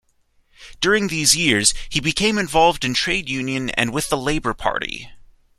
During 0.79 1.09
these 1.09 1.35
years 1.35 1.75
he 1.87 1.99
became 1.99 2.39
involved 2.39 2.83
in 2.83 2.95
trade 2.95 3.29
union 3.29 3.69
and 3.69 3.93
with 3.93 4.09
the 4.09 4.17
Labour 4.17 4.55
Party. 4.55 5.11